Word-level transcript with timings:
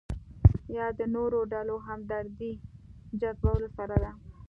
یا 0.77 0.85
د 0.99 1.01
نورو 1.15 1.39
ډلو 1.53 1.75
همدردۍ 1.87 2.53
جذبولو 3.21 3.67
سره 3.77 3.95
ده. 4.03 4.11